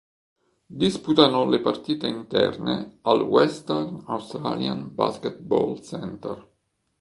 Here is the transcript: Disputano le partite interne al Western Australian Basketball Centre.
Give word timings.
Disputano 0.81 1.45
le 1.47 1.59
partite 1.59 2.07
interne 2.07 2.97
al 3.03 3.21
Western 3.21 4.01
Australian 4.07 4.89
Basketball 4.95 5.79
Centre. 5.83 6.47